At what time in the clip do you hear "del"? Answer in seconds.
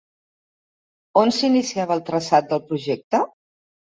2.55-2.63